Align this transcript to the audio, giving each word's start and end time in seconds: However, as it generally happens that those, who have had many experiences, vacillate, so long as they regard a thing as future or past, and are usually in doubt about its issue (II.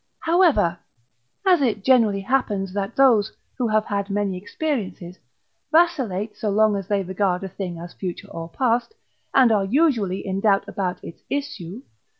However, 0.21 0.79
as 1.45 1.61
it 1.61 1.83
generally 1.83 2.21
happens 2.21 2.73
that 2.73 2.95
those, 2.95 3.31
who 3.59 3.67
have 3.67 3.85
had 3.85 4.09
many 4.09 4.35
experiences, 4.35 5.19
vacillate, 5.71 6.35
so 6.35 6.49
long 6.49 6.75
as 6.75 6.87
they 6.87 7.03
regard 7.03 7.43
a 7.43 7.47
thing 7.47 7.77
as 7.77 7.93
future 7.93 8.27
or 8.31 8.49
past, 8.49 8.95
and 9.31 9.51
are 9.51 9.63
usually 9.65 10.25
in 10.25 10.39
doubt 10.39 10.67
about 10.67 11.03
its 11.03 11.21
issue 11.29 11.83
(II. 11.83 11.83